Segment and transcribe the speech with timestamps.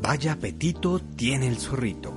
[0.00, 2.14] Vaya apetito tiene el zorrito.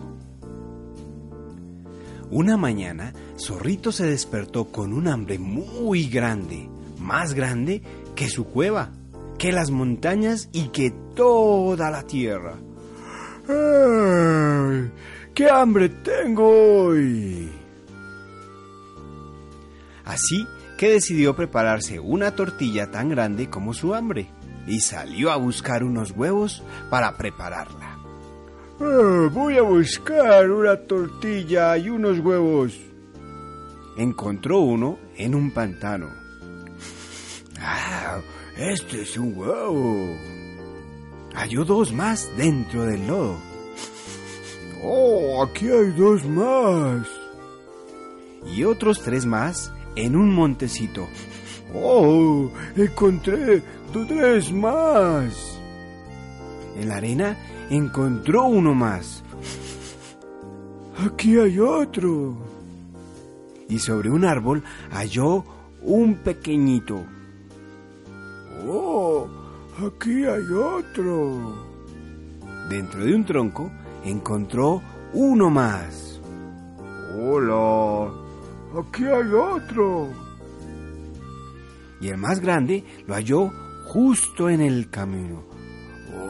[2.30, 6.70] Una mañana, Zorrito se despertó con un hambre muy grande,
[7.00, 7.82] más grande
[8.16, 8.92] que su cueva,
[9.38, 12.56] que las montañas y que toda la tierra.
[15.34, 17.50] ¡Qué hambre tengo hoy!
[20.06, 24.30] Así que decidió prepararse una tortilla tan grande como su hambre
[24.68, 27.98] y salió a buscar unos huevos para prepararla.
[28.80, 32.74] Ah, voy a buscar una tortilla y unos huevos.
[33.98, 36.08] Encontró uno en un pantano.
[37.60, 38.20] ¡Ah!
[38.58, 40.16] Este es un huevo.
[41.36, 43.38] Halló dos más dentro del lodo.
[44.84, 45.44] ¡Oh!
[45.44, 47.08] Aquí hay dos más.
[48.56, 51.08] Y otros tres más en un montecito.
[51.74, 52.50] ¡Oh!
[52.76, 53.62] Encontré
[53.94, 55.60] tres más.
[56.76, 57.38] En la arena
[57.70, 59.24] encontró uno más.
[61.06, 62.36] Aquí hay otro.
[63.70, 65.44] Y sobre un árbol halló
[65.82, 67.04] un pequeñito.
[68.68, 69.28] ¡Oh!
[69.86, 71.56] Aquí hay otro.
[72.70, 73.72] Dentro de un tronco
[74.04, 74.82] encontró
[75.14, 76.20] uno más.
[77.18, 78.12] ¡Hola!
[78.80, 80.31] Aquí hay otro.
[82.02, 83.52] Y el más grande lo halló
[83.88, 85.44] justo en el camino.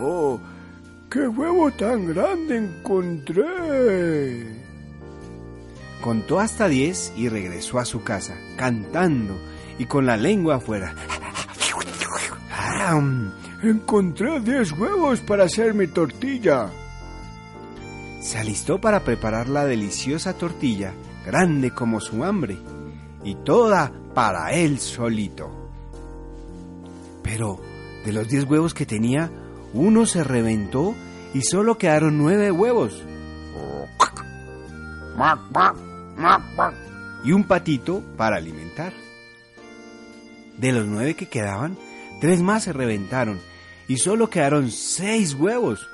[0.01, 0.39] ¡Oh!
[1.09, 4.61] ¡Qué huevo tan grande encontré!
[6.01, 9.37] Contó hasta diez y regresó a su casa, cantando
[9.77, 10.95] y con la lengua afuera.
[13.61, 16.69] Encontré diez huevos para hacer mi tortilla.
[18.21, 20.93] Se alistó para preparar la deliciosa tortilla,
[21.25, 22.57] grande como su hambre,
[23.23, 25.60] y toda para él solito.
[27.23, 27.59] Pero
[28.05, 29.31] de los diez huevos que tenía,
[29.73, 30.95] uno se reventó
[31.33, 33.01] y solo quedaron nueve huevos.
[37.23, 38.93] Y un patito para alimentar.
[40.57, 41.77] De los nueve que quedaban,
[42.19, 43.39] tres más se reventaron
[43.87, 45.87] y solo quedaron seis huevos.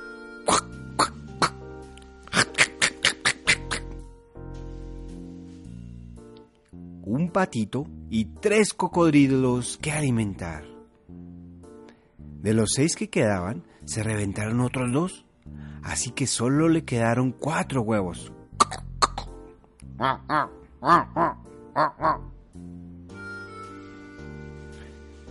[7.03, 10.76] Un patito y tres cocodrilos que alimentar.
[12.47, 15.25] De los seis que quedaban, se reventaron otros dos,
[15.83, 18.31] así que solo le quedaron cuatro huevos.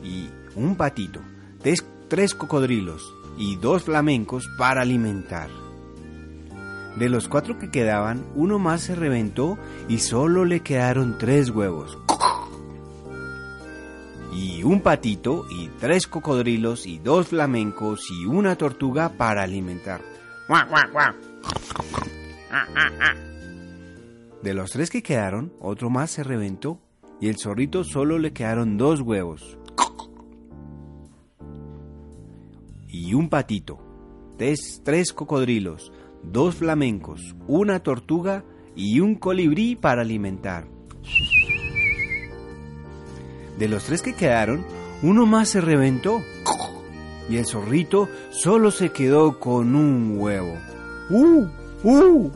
[0.04, 1.22] Y un patito,
[2.08, 5.48] tres, cocodrilos y dos flamencos para alimentar.
[6.98, 9.56] De los cuatro que quedaban, uno más se reventó
[9.88, 11.96] y solo le quedaron tres huevos.
[14.38, 20.02] Y un patito y tres cocodrilos y dos flamencos y una tortuga para alimentar.
[24.42, 26.78] De los tres que quedaron, otro más se reventó
[27.18, 29.56] y el zorrito solo le quedaron dos huevos.
[32.88, 33.78] Y un patito,
[34.36, 35.90] tres, tres cocodrilos,
[36.22, 40.68] dos flamencos, una tortuga y un colibrí para alimentar.
[43.58, 44.64] De los tres que quedaron,
[45.02, 46.22] uno más se reventó.
[47.28, 50.56] Y el zorrito solo se quedó con un huevo.
[51.10, 51.46] ¡Uh!
[51.82, 52.30] ¡Uh!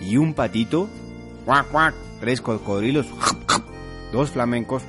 [0.00, 0.88] Y un patito,
[2.20, 3.06] tres cocodrilos,
[4.12, 4.82] dos flamencos,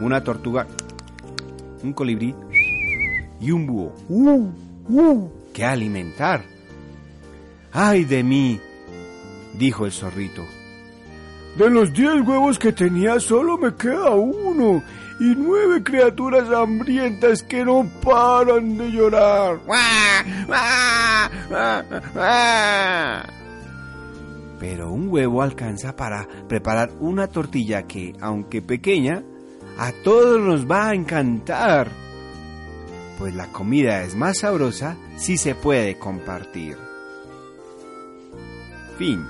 [0.00, 0.66] una tortuga,
[1.82, 2.34] un colibrí
[3.40, 3.92] y un búho.
[4.08, 4.50] ¡Uh!
[4.88, 5.30] ¡Uh!
[5.52, 6.44] que alimentar.
[7.72, 8.60] ¡Ay de mí!
[9.58, 10.42] dijo el zorrito.
[11.56, 14.82] De los diez huevos que tenía solo me queda uno
[15.20, 19.60] y nueve criaturas hambrientas que no paran de llorar.
[24.58, 29.22] Pero un huevo alcanza para preparar una tortilla que, aunque pequeña,
[29.78, 31.88] a todos nos va a encantar.
[33.18, 36.76] Pues la comida es más sabrosa si se puede compartir.
[38.98, 39.24] Fin.